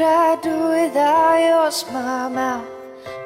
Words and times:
I 0.00 0.36
do 0.42 0.56
without 0.68 1.38
your 1.38 1.70
smile 1.70 2.30
mouth? 2.30 2.68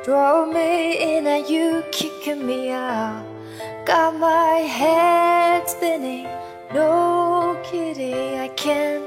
Draw 0.04 0.46
me 0.46 1.16
in 1.16 1.26
and 1.26 1.48
you 1.48 1.82
kicking 1.92 2.46
me 2.46 2.70
out. 2.70 3.24
Got 3.84 4.16
my 4.16 4.66
head 4.80 5.68
spinning, 5.68 6.28
no 6.72 7.58
kidding, 7.64 8.38
I 8.38 8.48
can't 8.48 9.04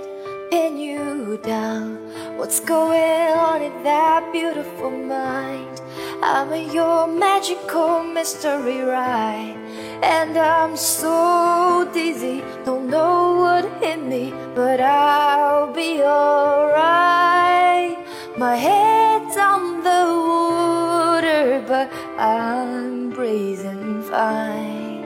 pin 0.49 0.77
you 0.77 1.39
down. 1.43 1.97
What's 2.37 2.59
going 2.59 3.31
on 3.47 3.61
in 3.61 3.83
that 3.83 4.31
beautiful 4.31 4.89
mind? 4.89 5.81
I'm 6.23 6.51
in 6.53 6.71
your 6.71 7.07
magical 7.07 8.03
mystery 8.03 8.81
ride, 8.81 9.57
and 10.03 10.37
I'm 10.37 10.75
so 10.75 11.89
dizzy, 11.93 12.00
I'm 22.17 23.09
breathing 23.11 24.03
fine. 24.03 25.05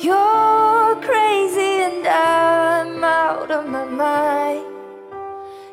You're 0.00 0.96
crazy, 1.02 1.82
and 1.88 2.06
I'm 2.06 3.04
out 3.04 3.50
of 3.50 3.68
my 3.68 3.84
mind. 3.84 4.66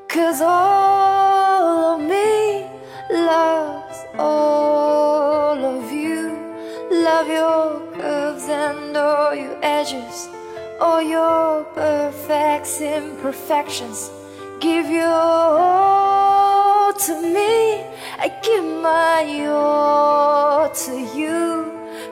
Cause 0.08 0.42
all 0.42 1.96
of 1.96 2.02
me 2.02 2.66
loves 3.10 3.98
all 4.20 5.58
of 5.64 5.92
you. 5.92 6.38
Love 6.92 7.28
your 7.28 7.80
curves 7.94 8.48
and 8.50 8.96
all 8.98 9.34
your 9.34 9.58
edges, 9.62 10.28
all 10.80 11.02
your 11.02 11.64
perfects, 11.74 12.82
imperfections. 12.82 14.12
Give 14.60 14.90
your 14.90 15.91
to 17.06 17.20
me. 17.20 17.84
I 18.20 18.30
give 18.44 18.64
my 18.64 19.24
all 19.48 20.70
to 20.70 20.94
you. 21.18 21.72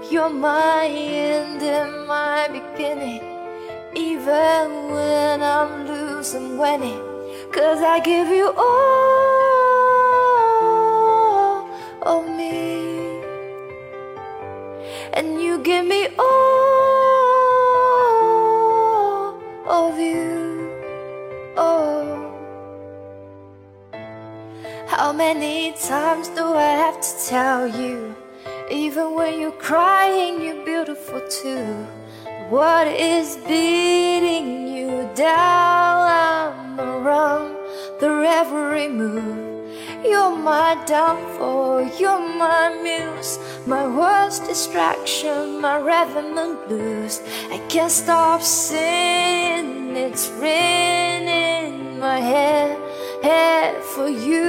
You're 0.09 0.29
my 0.29 0.87
end 0.87 1.61
and 1.61 2.07
my 2.07 2.47
beginning. 2.47 3.21
Even 3.95 4.89
when 4.89 5.43
I'm 5.43 5.85
losing, 5.85 6.57
winning. 6.57 7.09
Cause 7.51 7.81
I 7.81 7.99
give 7.99 8.27
you 8.29 8.53
all 8.55 8.79
of 12.03 12.25
me 12.37 13.21
And 15.13 15.41
you 15.41 15.57
give 15.59 15.85
me 15.85 16.07
all 16.17 16.28
How 25.09 25.15
many 25.15 25.71
times 25.71 26.27
do 26.27 26.53
I 26.53 26.69
have 26.85 27.02
to 27.02 27.13
tell 27.27 27.67
you? 27.67 28.15
Even 28.69 29.16
when 29.16 29.41
you're 29.41 29.59
crying 29.69 30.39
you're 30.39 30.63
beautiful 30.63 31.19
too. 31.27 31.66
What 32.51 32.85
is 32.85 33.38
beating 33.38 34.67
you 34.67 35.09
down? 35.16 35.97
I'm 36.05 36.79
around 36.79 37.57
their 37.99 38.23
every 38.23 38.88
move 38.88 39.73
You're 40.05 40.38
my 40.38 40.77
downfall, 40.85 41.89
you're 41.99 42.27
my 42.45 42.69
muse 42.83 43.39
My 43.66 43.88
worst 43.88 44.45
distraction, 44.45 45.59
my 45.59 45.77
rhythm 45.77 46.38
and 46.38 46.55
blues. 46.67 47.23
I 47.49 47.57
can't 47.67 47.91
stop 47.91 48.44
singing, 48.44 49.97
it's 49.97 50.29
in 50.29 51.99
my 51.99 52.19
head, 52.19 52.78
head 53.23 53.84
for 53.84 54.07
you 54.07 54.48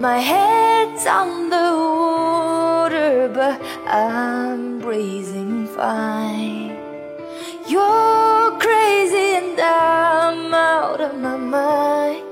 My 0.00 0.18
head's 0.18 1.06
on 1.06 1.50
the 1.50 1.56
water, 1.56 3.30
but 3.32 3.60
I'm 3.86 4.80
breathing 4.80 5.68
fine. 5.68 6.76
You're 7.68 8.58
crazy 8.58 9.36
and 9.36 9.60
I'm 9.60 10.52
out 10.52 11.00
of 11.00 11.16
my 11.16 11.36
mind. 11.36 12.24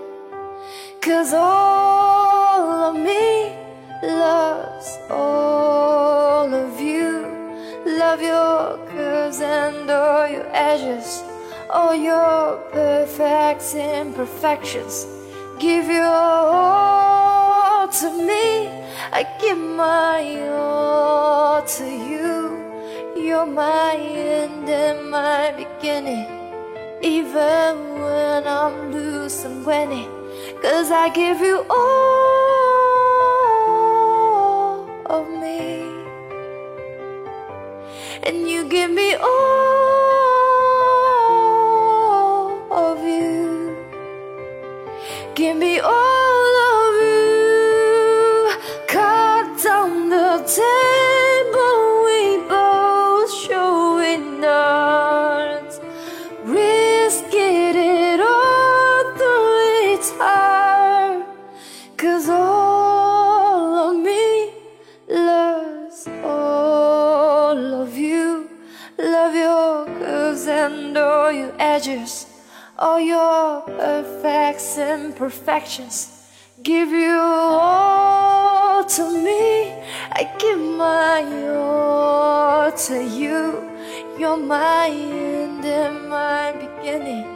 Cause 1.00 1.32
all 1.32 2.70
of 2.90 2.96
me 2.96 3.54
loves 4.02 4.98
all 5.08 6.52
of 6.52 6.80
you. 6.80 7.26
Love 7.86 8.20
your 8.20 8.78
curves 8.88 9.40
and 9.40 9.88
all 9.88 10.26
your 10.26 10.48
edges. 10.52 11.22
All 11.70 11.94
your 11.94 12.58
perfects 12.70 13.74
imperfections 13.74 15.06
Give 15.58 15.86
your 15.86 16.04
all 16.04 17.11
I 19.22 19.25
give 19.38 19.59
my 19.59 20.50
all 20.50 21.62
to 21.62 21.84
you. 21.84 22.59
You're 23.15 23.47
my 23.47 23.94
end 23.94 24.69
and 24.69 25.09
my 25.12 25.53
beginning. 25.53 26.27
Even 27.00 28.00
when 28.03 28.49
I'm 28.49 28.91
loose 28.91 29.44
and 29.44 29.65
winning. 29.65 30.10
Cause 30.60 30.91
I 30.91 31.09
give 31.10 31.38
you 31.38 31.65
all 31.71 32.33
of 35.06 35.31
me. 35.41 35.87
And 38.25 38.49
you 38.50 38.65
give 38.65 38.91
me 38.91 39.15
all 39.15 39.28
of 42.72 42.99
you. 43.04 43.77
Give 45.37 45.56
me 45.56 45.78
all 45.78 46.01
all 70.96 71.32
your 71.32 71.52
edges. 71.58 72.26
All 72.78 73.00
your 73.00 73.62
perfects 73.62 74.78
and 74.78 75.12
imperfections 75.12 76.22
Give 76.62 76.90
you 76.90 77.18
all 77.18 78.84
to 78.84 79.10
me. 79.10 79.72
I 80.12 80.30
give 80.38 80.60
my 80.60 81.24
all 81.48 82.70
to 82.70 83.02
you. 83.02 83.68
You're 84.16 84.36
my 84.36 84.86
end 84.88 85.64
and 85.64 86.08
my 86.08 86.52
beginning. 86.52 87.26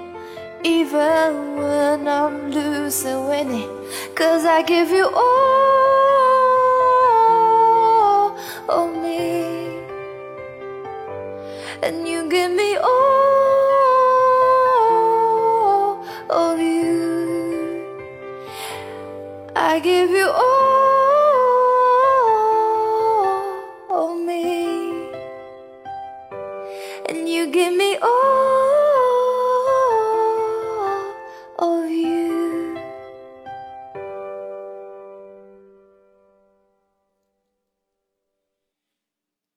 Even 0.62 1.56
when 1.56 2.06
I'm 2.06 2.52
losing, 2.52 3.26
winning. 3.26 3.68
Cause 4.14 4.44
I 4.44 4.62
give 4.62 4.90
you 4.90 5.10
all 5.12 5.75
I 19.76 19.78
give 19.78 20.08
you 20.08 20.26
all 20.26 20.45